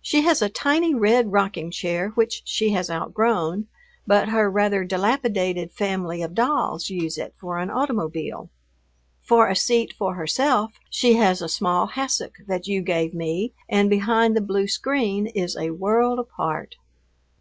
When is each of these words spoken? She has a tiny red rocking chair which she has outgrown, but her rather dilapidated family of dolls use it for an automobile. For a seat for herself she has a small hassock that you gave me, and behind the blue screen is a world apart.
She 0.00 0.22
has 0.22 0.42
a 0.42 0.48
tiny 0.48 0.92
red 0.92 1.30
rocking 1.30 1.70
chair 1.70 2.08
which 2.16 2.42
she 2.44 2.70
has 2.70 2.90
outgrown, 2.90 3.68
but 4.04 4.30
her 4.30 4.50
rather 4.50 4.82
dilapidated 4.84 5.70
family 5.70 6.20
of 6.20 6.34
dolls 6.34 6.90
use 6.90 7.16
it 7.16 7.32
for 7.38 7.58
an 7.60 7.70
automobile. 7.70 8.50
For 9.22 9.46
a 9.48 9.54
seat 9.54 9.92
for 9.96 10.14
herself 10.16 10.72
she 10.90 11.12
has 11.14 11.40
a 11.40 11.48
small 11.48 11.86
hassock 11.86 12.38
that 12.48 12.66
you 12.66 12.82
gave 12.82 13.14
me, 13.14 13.52
and 13.68 13.88
behind 13.88 14.36
the 14.36 14.40
blue 14.40 14.66
screen 14.66 15.28
is 15.28 15.56
a 15.56 15.70
world 15.70 16.18
apart. 16.18 16.74